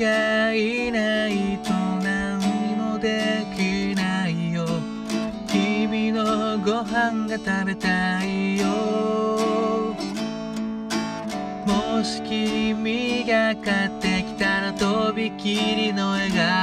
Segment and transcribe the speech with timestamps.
[0.00, 1.70] がいないと
[2.02, 2.38] 何
[2.74, 4.64] もできないよ。
[5.46, 8.66] 君のご飯が食べたいよ。
[11.66, 16.59] もし君が買ってきたらとびきりの笑顔。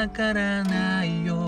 [0.00, 1.46] わからないよ。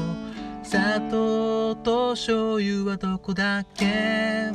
[0.62, 4.52] 砂糖と醤油はどこだっけ？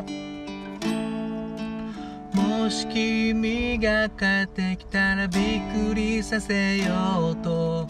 [2.31, 7.88] もし君が帰ってきたらびっくりさせようと。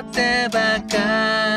[0.00, 1.53] ってばかり。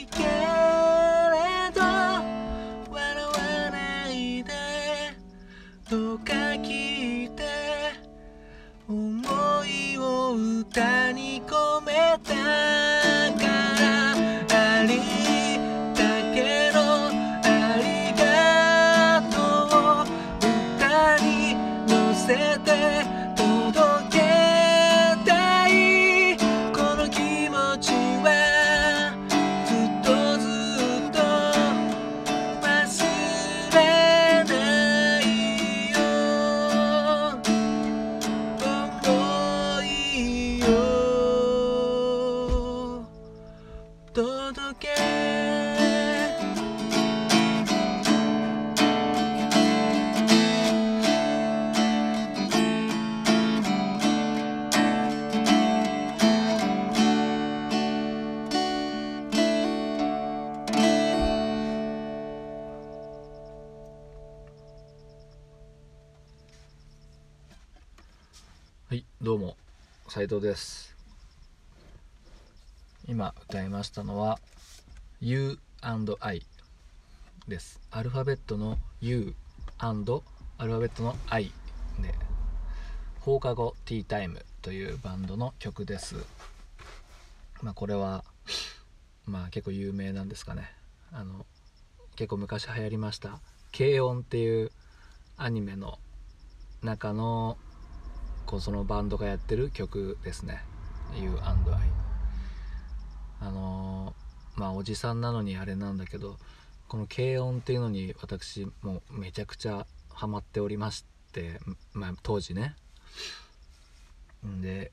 [0.00, 0.39] weekend.
[69.22, 69.54] どうも
[70.08, 70.96] 斉藤です。
[73.06, 74.38] 今歌いましたのは
[75.20, 76.42] U&I
[77.46, 77.82] です。
[77.90, 79.34] アルファベットの U&
[79.76, 81.52] アルファベットの I
[82.00, 82.14] で
[83.20, 86.16] 放課後ティータイムというバンドの曲です。
[87.60, 88.24] まあこれは
[89.26, 90.72] まあ結構有名なんですかね。
[91.12, 91.44] あの
[92.16, 93.38] 結構昔流行りました
[93.76, 94.72] 「軽音」っていう
[95.36, 95.98] アニメの
[96.80, 97.58] 中の
[98.58, 100.64] そのバンドがやってる曲ですね
[101.14, 101.80] 「You and I」
[103.40, 106.38] あのー、まあおじさんなのにあれなんだけど
[106.88, 111.60] この軽音っていうのに私もうめちゃくちゃハマっておりまして
[111.92, 112.74] まあ当時ね。
[114.60, 114.90] で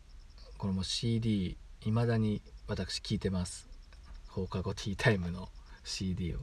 [0.58, 3.68] これも CD いまだに私聴いてます。
[4.28, 5.50] 放課後ティータイムの
[5.84, 6.40] CD を。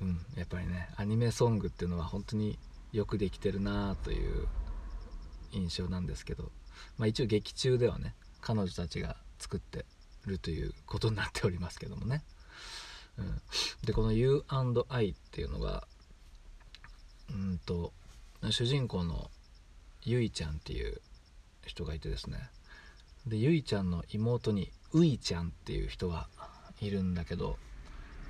[0.00, 2.58] うんやっぱりねアニメソングっていうのは本当に
[2.92, 4.46] よくできてるなという
[5.52, 6.50] 印象なんですけど、
[6.98, 9.84] まあ、一応劇中ではね彼女たちが作って
[10.26, 12.22] るということになっておりますけどもね、
[13.18, 13.40] うん、
[13.84, 15.84] でこの U&I っていうのが
[17.30, 17.92] うんと
[18.50, 19.30] 主人公の
[20.04, 21.00] ゆいちゃんっていう
[21.64, 22.38] 人がいてですね。
[23.26, 26.26] でゆいちゃんの妹にういちゃんっていう人が
[26.80, 27.56] いるんだけど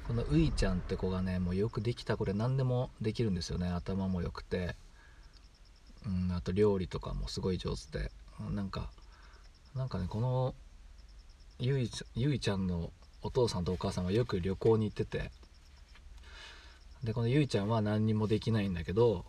[0.06, 3.68] このういちゃんって子がねもうよくできたこれ何でもできるんですよね。
[3.68, 4.76] 頭も良くて、
[6.06, 8.10] うん、あと料理とかもすごい上手で
[8.50, 8.90] なんか
[9.74, 10.54] なんかねこの
[11.58, 12.90] ゆいゆいちゃんの
[13.22, 15.30] お父さんとお母さんはよく旅行に行ってて
[17.04, 19.24] でこのゆいちゃんは何にもできないんだけど、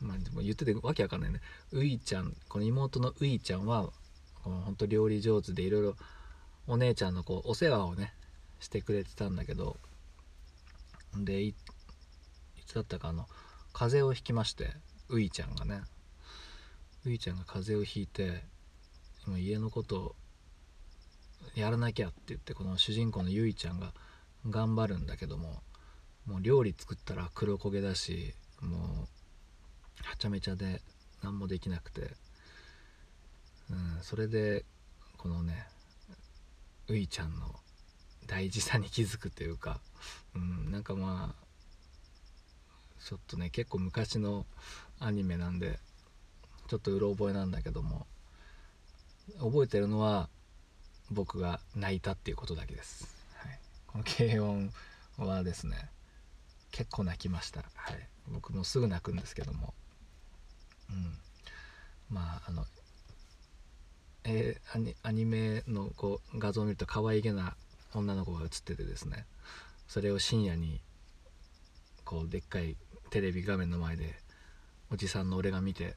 [0.00, 1.40] まあ、でも言っててわけわかんないね。
[1.72, 3.90] ういちゃんこの妹のういちゃんは
[4.42, 5.96] この本当料理上手でいろいろ
[6.66, 8.12] お姉ちゃんのこうお世話をね
[8.60, 9.76] してくれてたんだけど
[11.16, 11.54] でい
[12.66, 13.26] つだったかあの
[13.72, 14.70] 風邪をひきまして
[15.10, 15.82] ういちゃんがね
[17.06, 18.42] ういちゃんが風邪をひいて
[19.38, 20.14] 家のこと
[21.54, 23.92] やらなきゃって言ってこの主人公のゆいちゃんが
[24.48, 25.60] 頑張るんだけども
[26.26, 28.80] もう料理作ったら黒焦げだしもう
[30.02, 30.80] はちゃめちゃで
[31.22, 32.02] 何もできなくて、
[33.70, 34.64] うん、それで
[35.16, 35.66] このね
[36.88, 37.54] ういちゃんの
[38.26, 39.80] 大事さに気づくというか、
[40.34, 41.48] うん、なんかまあ
[43.04, 44.46] ちょっとね結構昔の
[45.00, 45.78] アニメなんで
[46.68, 48.06] ちょっとうろ覚えなんだけども
[49.40, 50.28] 覚えてるのは
[51.10, 54.70] 僕が泣いたっていうことだけです、はい、この軽音
[55.18, 55.90] はですね
[56.70, 59.74] 結構泣きました、はい、僕もすぐ泣くんですけども。
[60.90, 61.18] うん。
[62.10, 62.64] まああの
[64.24, 67.56] えー、アニアニメのこう画像を見ると可愛げな
[67.94, 69.26] 女の子が映っててですね。
[69.86, 70.80] それを深夜に
[72.04, 72.76] こうでっかい
[73.10, 74.14] テレビ画面の前で
[74.90, 75.96] おじさんの俺が見て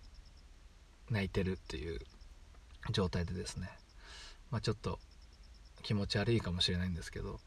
[1.09, 1.99] 泣いてるっていう
[2.91, 3.69] 状態でですね。
[4.49, 4.99] まあちょっと
[5.81, 7.39] 気持ち悪いかもしれないんですけど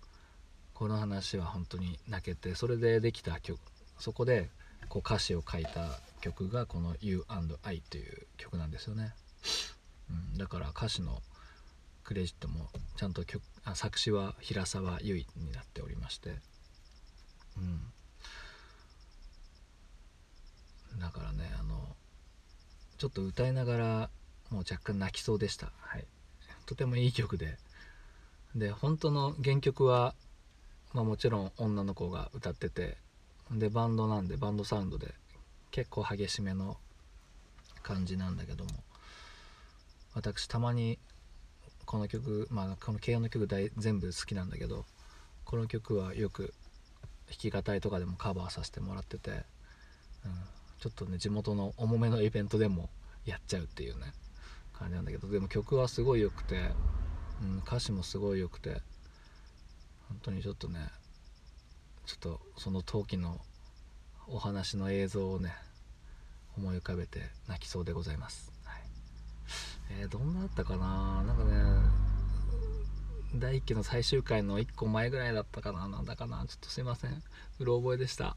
[0.72, 3.58] この話は本当に泣けてそれでできた曲
[3.98, 4.50] そこで
[4.88, 9.14] こう歌詞を書いた曲がこの「You&I」という曲なんですよね、
[10.10, 11.22] うん、だから歌詞の
[12.02, 16.36] クレジットもちゃんと曲あ作詞は平沢優衣になっておりまして。
[17.56, 17.92] うん。
[21.00, 21.96] だからねあの
[22.98, 24.10] ちょっと歌いながら
[24.50, 25.72] もう若干泣きそうでした。
[25.80, 26.04] はい。
[26.66, 27.58] とてもいい曲で。
[28.54, 30.14] で本当の原曲は、
[30.92, 32.96] まあ、もちろん女の子が歌ってて
[33.50, 35.12] でバンドなんでバンドサウンドで
[35.72, 36.76] 結構激しめの
[37.82, 38.70] 感じなんだけども
[40.14, 40.98] 私たまに
[41.84, 44.84] この曲まあこの慶応の曲大全部好きなんだけど
[45.44, 46.54] この曲はよく
[47.28, 49.38] 弾き語りとかでもカバーさせてもらってて、うん、
[50.84, 52.90] ちょっとね地元の重めのイベントでも
[53.24, 54.12] やっちゃうっていうね
[54.74, 56.60] 感じなんだけどでも曲はすごい良くて、
[57.42, 58.82] うん、歌詞もすごい良くて
[60.10, 60.80] 本当にちょっとね
[62.04, 63.38] ちょっとその陶器の
[64.28, 65.54] お話の映像をね
[66.58, 68.52] 思い浮かべて泣きそうでございます。
[68.64, 68.82] はい。
[70.02, 71.24] えー、どんなだったかな？
[71.26, 71.52] なんかね
[73.36, 75.88] 第1期の最終回の1個前ぐらいだったかな？
[75.88, 76.44] なんだかな？
[76.46, 77.22] ちょっとすいません。
[77.58, 78.36] うろ覚えでした。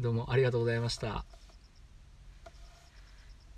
[0.00, 1.37] どうもありがとうございました。